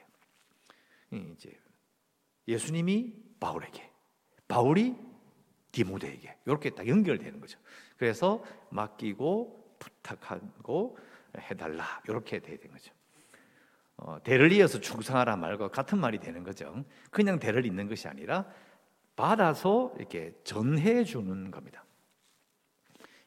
이제 1.12 1.52
예수님이 2.49 3.14
바울에게, 3.38 3.90
바울이 4.49 4.97
디모데에게 5.73 6.37
이렇게 6.47 6.71
딱 6.71 6.87
연결되는 6.87 7.40
거죠. 7.40 7.59
그래서 7.97 8.43
맡기고 8.71 9.76
부탁하고 9.79 10.99
해달라 11.38 12.02
이렇게 12.09 12.40
돼야 12.40 12.57
되는 12.57 12.73
거죠. 12.73 12.93
어, 13.97 14.19
대를 14.23 14.50
이어서 14.52 14.81
충성하라 14.81 15.37
말과 15.37 15.69
같은 15.69 15.99
말이 15.99 16.19
되는 16.19 16.43
거죠. 16.43 16.85
그냥 17.11 17.38
대를 17.38 17.67
잇는 17.67 17.88
것이 17.88 18.09
아니라 18.09 18.47
받아서 19.14 19.93
이렇게 19.99 20.35
전해 20.43 21.05
주는 21.05 21.50
겁니다. 21.50 21.85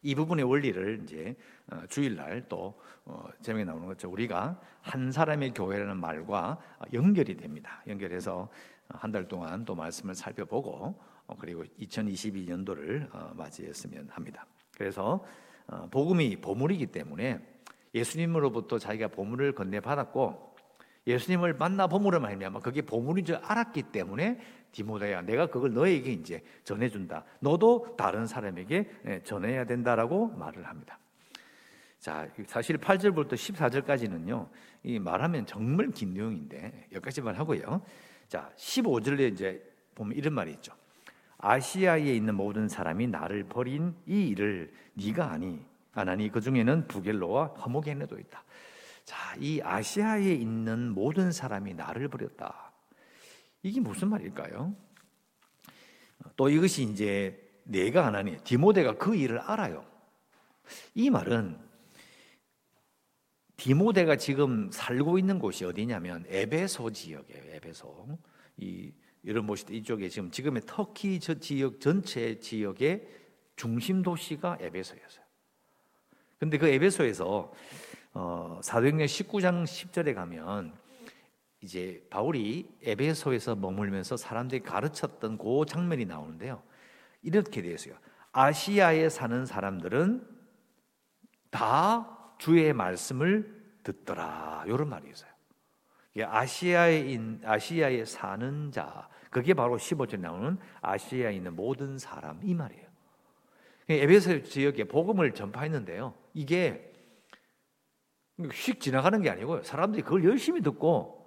이 0.04 0.14
부분의 0.16 0.46
원리를 0.46 1.02
이제 1.04 1.36
어, 1.72 1.82
주일날 1.90 2.46
또 2.50 2.80
어, 3.06 3.26
제목에 3.42 3.64
나오는 3.64 3.88
거죠. 3.88 4.10
우리가 4.10 4.60
한 4.82 5.12
사람의 5.12 5.54
교회라는 5.54 5.98
말과 5.98 6.60
연결이 6.94 7.36
됩니다. 7.36 7.82
연결해서 7.88 8.50
한 8.90 9.12
달 9.12 9.28
동안 9.28 9.66
또 9.66 9.76
말씀을 9.76 10.14
살펴보고 10.14 11.00
어, 11.26 11.36
그리고 11.40 11.64
2022년도를 11.80 13.36
맞이했으면 13.36 14.10
합니다. 14.12 14.46
그래서 14.78 15.24
복음이 15.92 16.42
보물이기 16.42 16.88
때문에 16.88 17.40
예수님으로부터 17.96 18.80
자기가 18.80 19.08
보물을 19.08 19.54
건네 19.54 19.80
받았고 19.80 20.56
예수님을 21.08 21.54
만나 21.54 21.88
보물을 21.88 22.20
말미암아 22.20 22.60
그게 22.60 22.82
보물인 22.82 23.26
줄 23.26 23.36
알았기 23.38 23.84
때문에 23.84 24.40
디모데야 24.74 25.22
내가 25.22 25.46
그걸 25.46 25.74
너에게 25.74 26.12
이제 26.12 26.44
전해준다. 26.66 27.24
너도 27.40 27.96
다른 27.98 28.28
사람에게 28.28 28.92
예, 29.06 29.24
전해야 29.24 29.64
된다라고 29.64 30.28
말을 30.28 30.68
합니다. 30.68 31.00
자, 32.00 32.28
사실 32.48 32.78
8절부터 32.78 33.32
14절까지는요, 33.32 34.50
이 34.84 35.00
말하면 35.00 35.46
정말 35.46 35.90
긴 35.92 36.14
내용인데, 36.14 36.88
여기까지만 36.92 37.36
하고요. 37.36 37.82
자, 38.28 38.52
15절에 38.58 39.32
이제 39.32 39.64
보면 39.96 40.18
이런 40.18 40.34
말이 40.34 40.52
있죠. 40.52 40.74
아시아에 41.38 42.14
있는 42.14 42.36
모든 42.36 42.68
사람이 42.68 43.08
나를 43.08 43.46
버린 43.46 43.96
이 44.06 44.28
일을 44.28 44.74
네가 44.96 45.32
아니, 45.32 45.66
아나니 45.94 46.30
그 46.30 46.42
중에는 46.42 46.90
부겔로와 46.90 47.46
허모게네도 47.46 48.20
있다. 48.20 48.44
자, 49.06 49.36
이 49.40 49.62
아시아에 49.64 50.34
있는 50.34 50.90
모든 50.90 51.32
사람이 51.32 51.74
나를 51.74 52.10
버렸다. 52.10 52.73
이게 53.64 53.80
무슨 53.80 54.10
말일까요? 54.10 54.76
또 56.36 56.50
이것이 56.50 56.84
이제 56.84 57.40
내가 57.64 58.06
하나니 58.06 58.38
디모데가 58.44 58.98
그 58.98 59.16
일을 59.16 59.40
알아요. 59.40 59.86
이 60.94 61.10
말은 61.10 61.58
디모데가 63.56 64.18
지금 64.18 64.70
살고 64.72 65.18
있는 65.18 65.40
곳이 65.40 65.64
어디냐면 65.64 66.26
에베소 66.28 66.92
지역이에요. 66.92 67.56
에베소. 67.56 68.20
이 68.58 68.92
이런 69.24 69.48
곳이 69.48 69.66
이쪽에 69.70 70.10
지금 70.10 70.30
지금의 70.30 70.64
터키 70.66 71.20
저 71.20 71.34
지역 71.36 71.80
전체 71.80 72.38
지역의 72.40 73.08
중심 73.56 74.02
도시가 74.02 74.58
에베소였어요. 74.60 75.24
근데 76.38 76.58
그 76.58 76.68
에베소에서 76.68 77.54
어, 78.16 78.60
사도행전 78.62 79.08
19장 79.08 79.64
10절에 79.64 80.14
가면 80.14 80.74
이제 81.64 82.06
바울이 82.10 82.68
에베소에서 82.84 83.56
머물면서 83.56 84.18
사람들이 84.18 84.64
가르쳤던 84.64 85.38
그 85.38 85.64
장면이 85.66 86.04
나오는데요. 86.06 86.62
이렇게 87.22 87.62
되어 87.62 87.72
있어요. 87.72 87.96
아시아에 88.34 89.08
사는 89.08 89.46
사람들은 89.46 90.28
다 91.50 92.36
주의 92.38 92.74
말씀을 92.74 93.64
듣더라. 93.84 94.66
이런 94.68 94.90
말이 94.90 95.10
있어요. 95.10 95.32
아시아에 96.22 97.00
인, 97.10 97.42
아시아에 97.46 98.04
사는 98.04 98.70
자, 98.72 99.08
그게 99.30 99.54
바로 99.54 99.78
15절에 99.78 100.20
나오는 100.20 100.58
아시아에 100.82 101.34
있는 101.34 101.56
모든 101.56 101.98
사람 101.98 102.42
이 102.44 102.54
말이에요. 102.54 102.88
에베소 103.88 104.44
지역에 104.44 104.84
복음을 104.84 105.34
전파했는데요. 105.34 106.14
이게 106.34 106.92
휙 108.52 108.82
지나가는 108.82 109.22
게 109.22 109.30
아니고요. 109.30 109.64
사람들이 109.64 110.04
그걸 110.04 110.26
열심히 110.26 110.62
듣고 110.62 111.23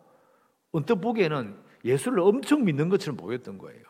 언뜻 0.77 0.97
보기에는 0.97 1.59
예수를 1.87 2.21
엄청 2.21 2.65
믿는 2.67 2.91
것처럼 2.91 3.17
보였던 3.17 3.57
거예요. 3.57 3.83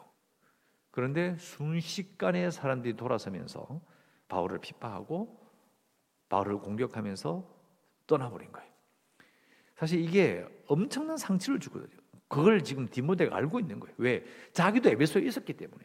그런데 0.93 1.37
순식간에 1.37 2.52
사람들이 2.52 2.95
돌아서면서 2.95 3.81
바울을 4.28 4.61
핍박하고 4.61 5.37
바울을 6.28 6.59
공격하면서 6.59 7.45
떠나버린 8.07 8.52
거예요. 8.52 8.71
사실 9.75 10.00
이게 10.00 10.47
엄청난 10.69 11.16
상처를 11.16 11.59
주거든요. 11.59 11.97
그걸 12.28 12.62
지금 12.62 12.87
디모데가 12.87 13.35
알고 13.35 13.59
있는 13.59 13.81
거예요. 13.81 13.95
왜? 13.99 14.25
자기도 14.52 14.88
에베소에 14.88 15.23
있었기 15.23 15.55
때문에. 15.55 15.85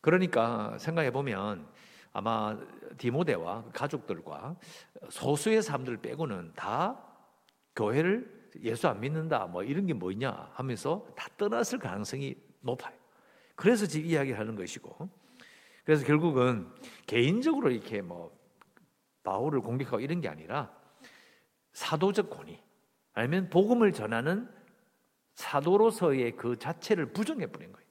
그러니까 0.00 0.78
생각해 0.78 1.10
보면 1.10 1.66
아마 2.12 2.56
디모데와 2.96 3.70
가족들과 3.72 4.56
소수의 5.10 5.62
사람들 5.62 5.96
빼고는 5.96 6.52
다 6.54 7.04
교회를 7.74 8.43
예수 8.62 8.88
안 8.88 9.00
믿는다 9.00 9.46
뭐 9.46 9.62
이런 9.62 9.86
게 9.86 9.92
뭐냐 9.92 10.50
하면서 10.54 11.06
다 11.16 11.28
떠났을 11.36 11.78
가능성이 11.78 12.36
높아요. 12.60 12.96
그래서 13.56 13.86
지금 13.86 14.08
이야기를 14.08 14.38
하는 14.38 14.56
것이고 14.56 15.08
그래서 15.84 16.04
결국은 16.06 16.68
개인적으로 17.06 17.70
이렇게 17.70 18.00
뭐 18.00 18.36
바울을 19.22 19.60
공격하고 19.60 20.00
이런 20.00 20.20
게 20.20 20.28
아니라 20.28 20.74
사도적 21.72 22.30
권위 22.30 22.60
아니면 23.12 23.50
복음을 23.50 23.92
전하는 23.92 24.48
사도로서의 25.34 26.36
그 26.36 26.58
자체를 26.58 27.12
부정해 27.12 27.46
버린 27.46 27.72
거예요. 27.72 27.84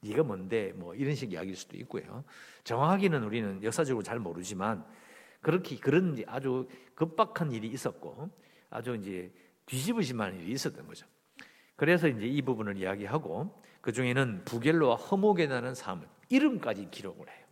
네가 0.00 0.22
뭔데 0.22 0.72
뭐 0.74 0.94
이런 0.94 1.14
식 1.14 1.32
이야기일 1.32 1.56
수도 1.56 1.76
있고요. 1.78 2.24
정확하게는 2.64 3.24
우리는 3.24 3.62
역사적으로 3.62 4.02
잘 4.02 4.18
모르지만 4.18 4.84
그렇게 5.40 5.76
그런 5.76 6.16
아주 6.26 6.68
급박한 6.94 7.52
일이 7.52 7.68
있었고 7.68 8.30
아주 8.70 8.94
이제 8.96 9.32
뒤집으심한 9.66 10.34
일이 10.38 10.52
있었던 10.52 10.86
거죠. 10.86 11.06
그래서 11.76 12.08
이제 12.08 12.26
이 12.26 12.42
부분을 12.42 12.76
이야기하고 12.76 13.62
그 13.80 13.92
중에는 13.92 14.44
부겔로와 14.44 14.96
허목에 14.96 15.46
나는 15.46 15.74
삶 15.74 16.06
이름까지 16.28 16.88
기록을 16.90 17.28
해요. 17.28 17.46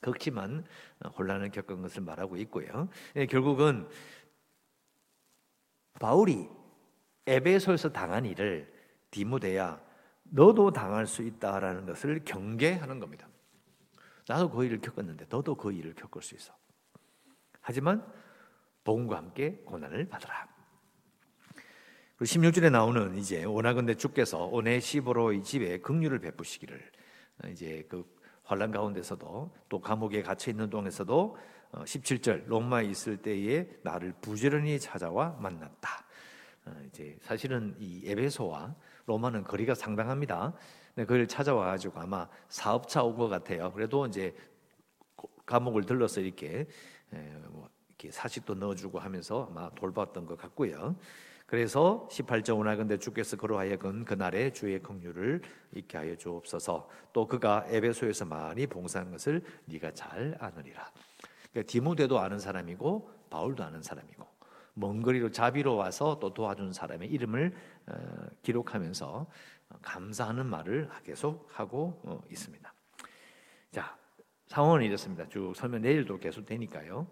그렇지만 0.00 0.66
혼란을 1.16 1.50
겪은 1.50 1.80
것을 1.82 2.02
말하고 2.02 2.36
있고요. 2.38 2.88
예, 3.16 3.26
결국은 3.26 3.88
바울이 6.00 6.48
에베소에서 7.26 7.92
당한 7.92 8.24
일을 8.24 8.72
디모데야 9.12 9.80
너도 10.24 10.72
당할 10.72 11.06
수 11.06 11.22
있다라는 11.22 11.86
것을 11.86 12.24
경계하는 12.24 12.98
겁니다. 12.98 13.28
나도 14.26 14.50
그 14.50 14.64
일을 14.64 14.80
겪었는데 14.80 15.26
너도 15.28 15.54
그 15.54 15.72
일을 15.72 15.94
겪을 15.94 16.22
수 16.22 16.34
있어. 16.34 16.52
하지만 17.60 18.04
복음과 18.84 19.16
함께 19.16 19.62
고난을 19.64 20.08
받으라. 20.08 20.48
그리고 22.16 22.24
16절에 22.24 22.70
나오는 22.70 23.16
이제 23.16 23.44
오나건대 23.44 23.94
주께서 23.94 24.46
오네시보로의 24.46 25.42
집에 25.42 25.78
긍휼을 25.78 26.18
베푸시기를 26.20 26.90
이제 27.50 27.84
그 27.88 28.04
환란 28.44 28.70
가운데서도 28.70 29.54
또 29.68 29.80
감옥에 29.80 30.22
갇혀 30.22 30.50
있는 30.50 30.68
동에서도 30.70 31.36
17절 31.72 32.44
어, 32.44 32.48
로마에 32.48 32.84
있을 32.84 33.16
때에 33.16 33.66
나를 33.82 34.12
부지런히 34.20 34.78
찾아와 34.78 35.30
만났다. 35.40 36.04
어, 36.66 36.82
이제 36.86 37.16
사실은 37.22 37.74
이 37.78 38.02
에베소와 38.04 38.74
로마는 39.06 39.44
거리가 39.44 39.74
상당합니다. 39.74 40.52
그걸 40.94 41.26
찾아와 41.26 41.66
가지고 41.66 42.00
아마 42.00 42.28
사업차 42.48 43.02
온 43.02 43.16
것 43.16 43.28
같아요. 43.28 43.72
그래도 43.72 44.06
이제 44.06 44.34
감옥을 45.46 45.84
들러서 45.84 46.20
이렇게 46.20 46.66
뭐 47.48 47.68
사식도 48.10 48.54
넣어주고 48.54 48.98
하면서 48.98 49.48
아마 49.50 49.70
돌봤던 49.70 50.26
것 50.26 50.38
같고요. 50.38 50.96
그래서 51.46 52.08
18절 52.10 52.58
오나근데 52.58 52.98
주께서 52.98 53.36
그로하여금 53.36 54.06
그날에 54.06 54.52
주의 54.52 54.80
긍휼을 54.80 55.42
있게 55.74 55.98
하여 55.98 56.16
주옵소서. 56.16 56.88
또 57.12 57.26
그가 57.26 57.66
에베소에서 57.68 58.24
많이 58.24 58.66
봉사한 58.66 59.10
것을 59.10 59.42
네가 59.66 59.92
잘 59.92 60.34
아느리라. 60.40 60.90
그러니까 61.50 61.70
디모데도 61.70 62.18
아는 62.18 62.38
사람이고 62.38 63.10
바울도 63.28 63.62
아는 63.62 63.82
사람이고 63.82 64.26
먼 64.74 65.02
거리로 65.02 65.30
자비로 65.30 65.76
와서 65.76 66.18
또 66.20 66.32
도와준 66.32 66.72
사람의 66.72 67.08
이름을 67.10 67.54
어, 67.86 68.26
기록하면서 68.42 69.26
감사하는 69.82 70.46
말을 70.46 70.88
계속 71.04 71.48
하고 71.52 72.00
어, 72.04 72.22
있습니다. 72.30 72.72
자, 73.70 73.96
상황은 74.46 74.82
이렇습니다. 74.82 75.28
쭉 75.28 75.52
설명 75.54 75.82
내일도 75.82 76.18
계속 76.18 76.46
되니까요. 76.46 77.06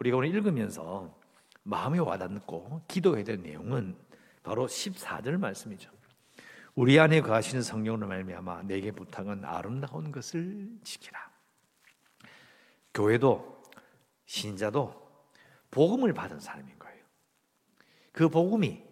우리가 0.00 0.16
오늘 0.16 0.30
읽으면서 0.30 1.14
마음에 1.62 1.98
와닿고 1.98 2.84
기도해야 2.88 3.22
될 3.22 3.42
내용은 3.42 3.96
바로 4.42 4.66
14절 4.66 5.38
말씀이죠. 5.38 5.90
우리 6.74 6.98
안에 6.98 7.20
거하시는 7.20 7.62
성령으로 7.62 8.06
말미암아 8.06 8.62
내게 8.62 8.92
부탁은 8.92 9.44
아름다운 9.44 10.10
것을 10.10 10.70
지키라. 10.82 11.30
교회도 12.94 13.62
신자도 14.24 15.10
복음을 15.70 16.14
받은 16.14 16.40
사람인 16.40 16.78
거예요. 16.78 17.04
그 18.12 18.28
복음이 18.28 18.82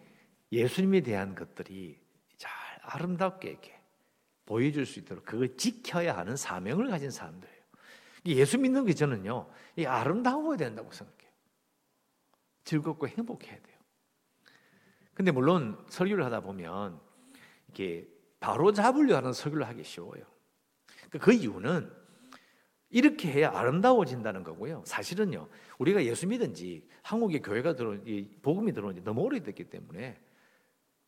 예수님에 0.53 1.01
대한 1.01 1.35
것들이 1.35 1.99
잘 2.37 2.53
아름답게 2.83 3.59
보여줄 4.44 4.85
수 4.85 4.99
있도록 5.01 5.25
그걸 5.25 5.57
지켜야 5.57 6.16
하는 6.16 6.37
사명을 6.37 6.88
가진 6.88 7.11
사람들이에요. 7.11 7.58
예수 8.26 8.59
믿는 8.59 8.85
게 8.85 8.94
저는요, 8.94 9.48
이 9.76 9.85
아름다워야 9.85 10.57
된다고 10.57 10.90
생각해요. 10.92 11.31
즐겁고 12.64 13.09
행복해야 13.09 13.54
돼요. 13.54 13.78
근데 15.14 15.31
물론 15.31 15.85
설교를 15.88 16.24
하다 16.24 16.40
보면 16.40 17.00
이게 17.70 18.09
바로 18.40 18.72
잡으려 18.72 19.16
하는 19.16 19.33
설교를 19.33 19.66
하기 19.68 19.83
쉬워요. 19.83 20.24
그러니까 21.09 21.18
그 21.18 21.33
이유는 21.33 21.90
이렇게 22.90 23.31
해야 23.31 23.50
아름다워진다는 23.50 24.44
거고요. 24.44 24.83
사실은요, 24.87 25.48
우리가 25.78 26.04
예수 26.04 26.26
믿은지 26.26 26.88
한국에 27.02 27.40
교회가 27.40 27.74
들어온, 27.74 28.04
복음이 28.42 28.72
들어온 28.72 28.94
지 28.94 29.02
너무 29.02 29.22
오래됐기 29.22 29.64
때문에 29.64 30.20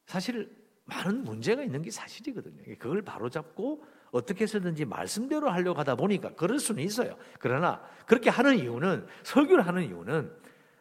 사실 0.07 0.55
많은 0.85 1.23
문제가 1.23 1.63
있는 1.63 1.83
게 1.83 1.91
사실이거든요. 1.91 2.65
그걸 2.79 3.03
바로 3.03 3.31
잡고 3.31 3.85
어떻게 4.13 4.45
해서든지 4.45 4.85
말씀대로 4.85 5.51
하려고 5.51 5.79
하다 5.79 5.95
보니까 5.97 6.35
그럴 6.35 6.59
수는 6.59 6.83
있어요. 6.83 7.17
그러나 7.39 7.83
그렇게 8.07 8.31
하는 8.31 8.59
이유는 8.59 9.07
설교를 9.23 9.67
하는 9.67 9.85
이유는 9.85 10.37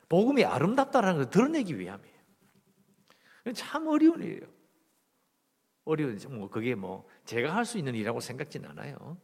복음이 0.10 0.44
아름답다라는 0.44 1.18
걸 1.18 1.30
드러내기 1.30 1.78
위함이에요. 1.78 2.20
참 3.54 3.88
어려운 3.88 4.22
일이에요. 4.24 4.42
어려운 5.86 6.20
뭐 6.30 6.50
그게 6.50 6.76
뭐 6.76 7.08
제가 7.26 7.56
할 7.56 7.65
수 7.65 7.78
있는 7.78 7.96
일이라고 7.96 8.20
생각진 8.20 8.65
않아요. 8.65 9.18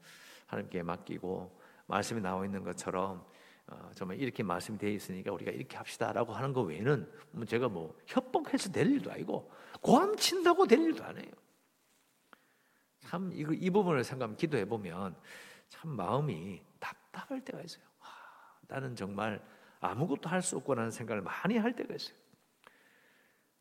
하나님께 0.48 0.84
맡기고 0.84 1.60
말씀이 1.88 2.22
나와 2.22 2.46
있는 2.46 2.64
것처럼 2.64 3.26
어, 3.68 3.90
정말 3.96 4.20
이렇게 4.20 4.44
말씀이 4.44 4.78
되어 4.78 4.92
있으니까 4.92 5.32
우리가 5.32 5.52
이렇게 5.52 5.76
합시다라고 5.78 6.34
하는 6.34 6.54
거 6.54 6.62
외에는 6.62 7.12
뭐 7.32 7.46
제가 7.46 7.68
뭐 7.68 7.98
협박해서 8.06 8.72
될 8.72 8.92
일도 8.92 9.12
아니고 9.12 9.52
고함 9.82 10.16
친다고 10.18 10.68
될 10.68 10.80
일도 10.82 11.04
아니에요. 11.04 11.32
참 13.06 13.32
이, 13.34 13.46
이 13.60 13.70
부분을 13.70 14.04
생각하면 14.04 14.36
기도해 14.36 14.66
보면 14.66 15.16
참 15.70 15.92
마음이 15.92 16.62
답답할 16.80 17.42
때가 17.42 17.62
있어요. 17.62 17.84
와, 18.02 18.08
나는 18.68 18.96
정말 18.96 19.42
아무것도 19.80 20.30
할 20.30 20.42
수 20.42 20.58
없구나는 20.58 20.92
생각을 20.92 21.22
많이 21.22 21.58
할 21.58 21.76
때가 21.76 21.94
있어요. 21.94 22.16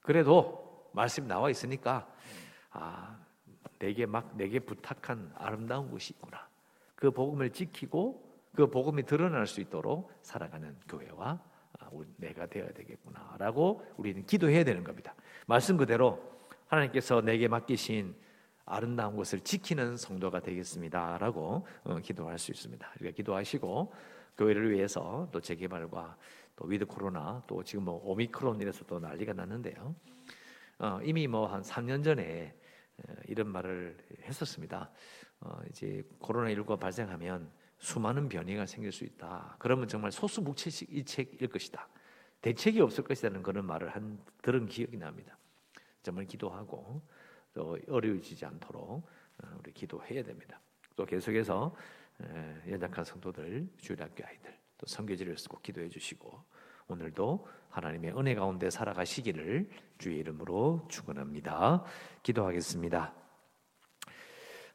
그래도 0.00 0.90
말씀 0.92 1.26
나와 1.26 1.50
있으니까 1.50 2.10
아 2.70 3.18
내게 3.78 4.06
막 4.06 4.36
내게 4.36 4.58
부탁한 4.58 5.32
아름다운 5.36 5.90
것이 5.90 6.14
있구나. 6.14 6.48
그 6.94 7.10
복음을 7.10 7.50
지키고 7.50 8.22
그 8.54 8.70
복음이 8.70 9.04
드러날 9.04 9.46
수 9.46 9.60
있도록 9.60 10.10
살아가는 10.22 10.76
교회와 10.88 11.40
아, 11.80 11.90
내가 12.16 12.46
되어야 12.46 12.72
되겠구나라고 12.72 13.84
우리는 13.96 14.24
기도해야 14.24 14.64
되는 14.64 14.84
겁니다. 14.84 15.14
말씀 15.46 15.76
그대로 15.76 16.22
하나님께서 16.68 17.20
내게 17.20 17.48
맡기신 17.48 18.14
아름다운 18.66 19.16
것을 19.16 19.40
지키는 19.40 19.96
성도가 19.96 20.40
되겠습니다라고 20.40 21.66
어, 21.84 21.98
기도할 22.00 22.38
수 22.38 22.50
있습니다. 22.50 22.90
그러니까 22.94 23.16
기도하시고 23.16 23.92
교회를 24.38 24.72
위해서 24.72 25.28
또 25.32 25.40
재개발과 25.40 26.16
또 26.56 26.66
위드 26.66 26.86
코로나 26.86 27.42
또 27.46 27.62
지금 27.62 27.84
뭐 27.84 28.00
오미크론 28.04 28.60
이래서 28.60 28.84
또 28.86 28.98
난리가 28.98 29.32
났는데요. 29.32 29.94
어, 30.78 31.00
이미 31.02 31.26
뭐 31.26 31.46
한 31.46 31.62
3년 31.62 32.02
전에 32.02 32.54
이런 33.26 33.48
말을 33.48 33.96
했었습니다. 34.22 34.90
어, 35.40 35.60
이제 35.68 36.02
코로나 36.18 36.48
19가 36.50 36.78
발생하면 36.78 37.50
수많은 37.78 38.28
변이가 38.28 38.66
생길 38.66 38.92
수 38.92 39.04
있다. 39.04 39.56
그러면 39.58 39.88
정말 39.88 40.10
소수묵책일 40.10 41.48
것이다. 41.48 41.88
대책이 42.40 42.80
없을 42.80 43.04
것이라는 43.04 43.42
그런 43.42 43.66
말을 43.66 43.88
한 43.90 44.18
들은 44.42 44.66
기억이 44.66 44.96
납니다. 44.96 45.36
정말 46.02 46.26
기도하고 46.26 47.02
또 47.54 47.78
어려워지지 47.88 48.44
않도록 48.44 48.82
어, 48.82 49.56
우리 49.58 49.72
기도해야 49.72 50.22
됩니다. 50.22 50.60
또 50.96 51.06
계속해서 51.06 51.74
연약한 52.68 53.04
성도들, 53.04 53.68
주일학교 53.78 54.24
아이들, 54.24 54.56
또 54.78 54.86
성교지를 54.86 55.36
쓰고 55.36 55.58
기도해 55.60 55.88
주시고 55.88 56.44
오늘도 56.86 57.48
하나님의 57.70 58.16
은혜 58.16 58.34
가운데 58.34 58.70
살아가시기를 58.70 59.68
주의 59.98 60.18
이름으로 60.18 60.86
축원합니다. 60.88 61.84
기도하겠습니다. 62.22 63.14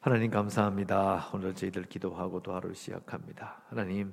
하나님 0.00 0.30
감사합니다. 0.30 1.30
오늘 1.32 1.54
저희들 1.54 1.84
기도하고 1.84 2.42
또 2.42 2.54
하루 2.54 2.74
시작합니다. 2.74 3.62
하나님 3.68 4.12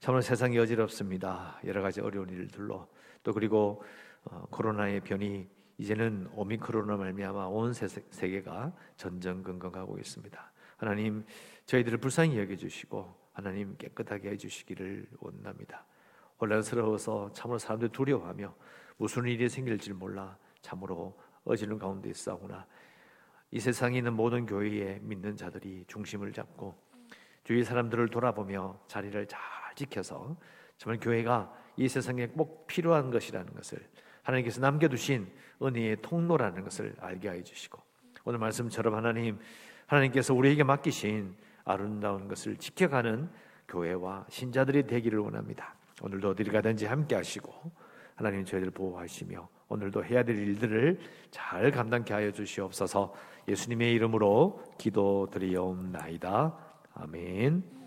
정말 0.00 0.22
세상이 0.22 0.58
어지럽습니다. 0.58 1.60
여러 1.64 1.82
가지 1.82 2.00
어려운 2.00 2.28
일들로 2.28 2.88
또 3.22 3.32
그리고 3.32 3.82
어, 4.24 4.44
코로나의 4.50 5.00
변이 5.00 5.48
이제는 5.80 6.28
오미크론으로 6.34 6.98
말미암아 6.98 7.46
온 7.46 7.72
세계가 7.72 8.70
전전긍긍하고 8.98 9.98
있습니다. 9.98 10.52
하나님 10.76 11.24
저희들을 11.64 11.96
불쌍히 11.96 12.38
여겨 12.38 12.54
주시고 12.56 13.16
하나님 13.32 13.74
깨끗하게 13.78 14.32
해 14.32 14.36
주시기를 14.36 15.08
원합니다. 15.20 15.86
혼란스러워서 16.38 17.32
참으로 17.32 17.58
사람들이 17.58 17.92
두려워하며 17.92 18.54
무슨 18.98 19.24
일이 19.24 19.48
생길지 19.48 19.94
몰라 19.94 20.36
참으로 20.60 21.18
어지는 21.46 21.78
가운데 21.78 22.10
있사오나 22.10 22.66
이 23.50 23.58
세상에 23.58 23.96
있는 23.96 24.12
모든 24.12 24.44
교회에 24.44 24.98
믿는 25.00 25.34
자들이 25.34 25.86
중심을 25.88 26.34
잡고 26.34 26.74
주위 27.42 27.64
사람들을 27.64 28.08
돌아보며 28.08 28.78
자리를 28.86 29.26
잘 29.28 29.40
지켜서 29.74 30.36
정말 30.76 31.00
교회가 31.00 31.50
이 31.78 31.88
세상에 31.88 32.26
꼭 32.26 32.66
필요한 32.66 33.10
것이라는 33.10 33.54
것을 33.54 33.88
하나님께서 34.22 34.60
남겨두신 34.60 35.26
은혜의 35.62 35.98
통로라는 36.02 36.64
것을 36.64 36.94
알게 37.00 37.30
해 37.30 37.42
주시고 37.42 37.80
오늘 38.24 38.38
말씀처럼 38.38 38.94
하나님 38.94 39.38
하나님께서 39.86 40.34
우리에게 40.34 40.62
맡기신 40.62 41.34
아름다운 41.64 42.28
것을 42.28 42.56
지켜가는 42.56 43.28
교회와 43.68 44.26
신자들이 44.28 44.86
되기를 44.86 45.18
원합니다. 45.18 45.74
오늘도 46.02 46.30
어디를 46.30 46.52
가든지 46.52 46.86
함께 46.86 47.14
하시고 47.14 47.52
하나님 48.14 48.44
저희들 48.44 48.70
보호하시며 48.70 49.48
오늘도 49.68 50.04
해야 50.04 50.22
될 50.22 50.36
일들을 50.36 50.98
잘 51.30 51.70
감당케 51.70 52.12
하여 52.12 52.32
주시옵소서 52.32 53.14
예수님의 53.48 53.92
이름으로 53.94 54.62
기도드리옵나이다. 54.78 56.56
아멘. 56.94 57.79